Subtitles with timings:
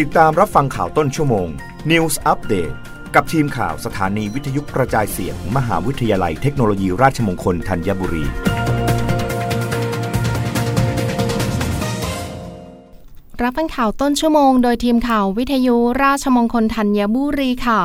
[0.00, 1.48] ติดตามรับฟังข่าวต้นชั่วโมง
[1.90, 2.74] News Update
[3.14, 8.24] กับทีมข่าวสถานีวิทยุกระจายเสียงมมหาวิทยาลัยเทคโนโลยีราชมงคลธัญบุรี
[13.42, 17.80] รับฟังข่าวต้นชั่วโมง โดยทีมข่าววิทยุราชมงคลธัญบุรีค่ะ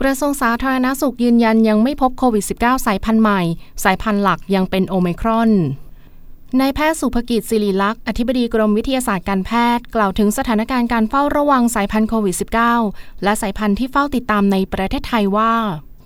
[0.00, 3.40] กระทรวงสาธารณสุขยืนยันยังไม่พบโควิด -19 สายพันธุ์ใหม่
[3.84, 5.52] สายพันธุ์หลักยังเป็นโอไมครอน
[6.60, 12.36] นายแพทย์สุภกิจศิริลักษ์ อธิบดีกรมวิทยาศาสตร์การแพทย์ กล่าวถึงสถานการณ์การเฝ้าระวังสายพันธุ์โควิด
[12.80, 15.54] -19 และสายพันธุ์ที่เฝ้าติดตามในประเทศไทยว่า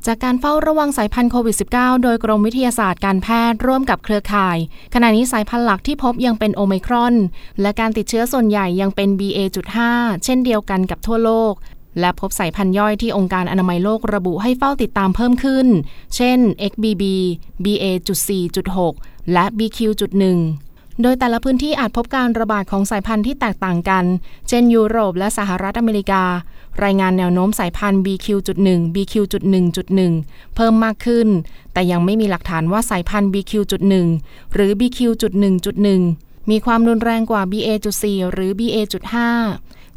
[0.06, 4.58] จากการเฝ้าระวังสายพันธุ์โควิด -19 โดยกรมวิทยาศาสตร์การแพทย์ร่วมกับเครือข่าย
[4.94, 7.14] ขณะนี้สายพันธุ์หลักที่พบยังเป็นโอมครอน
[7.60, 9.78] และการติดเชื้อส่วนใหญ่ยังเป็น BA.5
[10.24, 11.54] เช่นเดียวกันกับทั่วโลก
[11.98, 15.66] และพบสายพันธุ์ย่อยที่องค์การอนามัยโลกระบุให้เฝ้าติดตามเพิ่มขึ้น
[16.16, 16.38] เช่น
[16.70, 17.02] XBB
[17.64, 20.22] BA.4.6 และ BQ.1
[21.02, 24.04] โดยแต่ละพื้นที่อาจพบการระบาดของสายพันธุ์ที่แตกต่างกัน
[24.48, 26.24] เช่นยุโรปและสหรัฐอเมริกา
[26.84, 31.28] รายงานแนวโน้มสายพันธุ์ BQ.1 BQ.1.1 เพิ่มมากขึ้น
[31.72, 33.92] แต่ยังไม่มีหลักฐานว่าสายพันธุ์ BQ.1
[34.54, 39.14] หรือ BQ.1.1 มีความรุนแรงกว่า BA.4 หรือ BA.5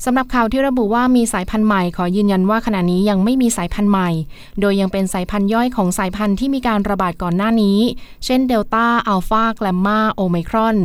[0.06, 4.10] สำหรับข่าวที่ระบุว่ามีสายพันธุ์ใหม่ขอยืนยันว่าขณะนี้ยังไม่มีสายพันธุ์ใหม่
[4.60, 7.80] โดยยังเป็นสายพันธุ์ย่อยของสายพันธุ์ที่มีการระบาดก่อนหน้านี้
[8.26, 10.78] เช่นเดลต้า อัลฟาแกลมมาโอไมครอน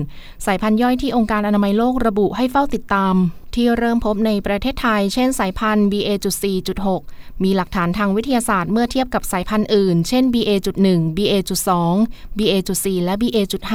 [0.47, 3.15] สายพันธุ์ย่อยที่องค์การอนามัยโลกระบุให้เฝ้าติดตาม
[3.55, 11.71] ที่เริ่มพบในประเทศไทย เช่นสายพันธุ์ BA.4.6 มีหลักฐานทางวิทยาศาสตร์เมื่อเทียบกับสายพันธุ์อื่น เช่น BA.1 BA.2
[12.39, 13.75] BA.4 และ BA.5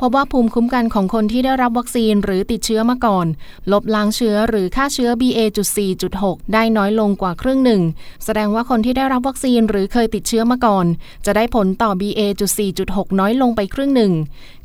[0.00, 3.26] พบว่าภูมิคุ้มกันของคนที่ได้รับวัคซีนหรือติดเชื้อมาก่อน
[3.72, 7.82] ลบล้างเชื้อหรือฆ่าเชื้อ BA.4.6 ได้น้อยลงกว่าครึ่งหนึ่ง
[8.24, 10.86] แสดงว่าคนที่ได้รับวัคซีนหรือเคยติดเชื้อมาก่อน
[11.26, 14.12] จะได้ผลต่อ BA.4.6 น้อยลงไปครึ่งหนึ่ง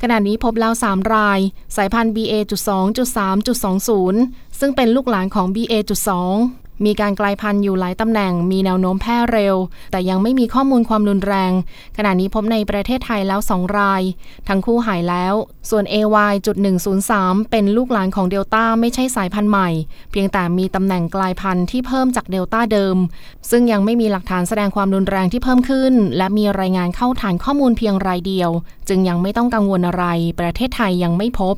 [0.01, 1.39] ขณะนี้พบแล้ว 3 ราย
[1.75, 6.09] สายพันธุ์ BA.2.3.20 ซึ่งเป็นลูกหลานของ BA.2
[6.85, 9.55] มีการกลายพันธุ์อยู่หลายตำแหน่ง มีแนวโน้มแพร่เร็ว
[9.91, 11.51] แต่ยังไม่มีข้อมูลความรุนแรง
[11.97, 14.01] ขณะนี้พบในประเทศไทยแล้ว 2 ราย
[14.47, 15.33] ทั้งคู่หายแล้ว
[15.69, 17.13] ส่วน AY.103
[17.51, 19.69] เป็นลูกหลานของเดลต้าไม่ใช่สายพันธุ์ใหม่
[20.11, 22.97] เพียงแต่มีตำแหน่งกลายพันธุ์ที่เพิ่มจากเดลต้าเดิม
[23.49, 28.49] ซึ่งยังไม่มีหลักฐานแสดงความรุนแรงที่เพิ่มขึ้น และมีรายงานเข้าฐานข้อมูลเพียงรายเดียว
[28.89, 30.05] จึงยังไม่ต้องกังวลอะไร
[30.39, 31.57] ประเทศไทยยังไม่พบ